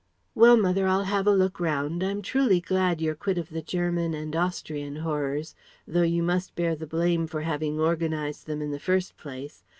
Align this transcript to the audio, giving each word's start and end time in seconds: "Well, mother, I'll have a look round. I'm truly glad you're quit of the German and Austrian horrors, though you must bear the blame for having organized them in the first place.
"Well, 0.33 0.57
mother, 0.57 0.87
I'll 0.87 1.03
have 1.03 1.27
a 1.27 1.31
look 1.31 1.59
round. 1.59 2.01
I'm 2.03 2.23
truly 2.23 2.59
glad 2.59 3.01
you're 3.01 3.13
quit 3.13 3.37
of 3.37 3.51
the 3.51 3.61
German 3.61 4.15
and 4.15 4.35
Austrian 4.35 4.95
horrors, 4.95 5.53
though 5.87 6.01
you 6.01 6.23
must 6.23 6.55
bear 6.55 6.75
the 6.75 6.87
blame 6.87 7.27
for 7.27 7.41
having 7.41 7.79
organized 7.79 8.47
them 8.47 8.63
in 8.63 8.71
the 8.71 8.79
first 8.79 9.15
place. 9.15 9.63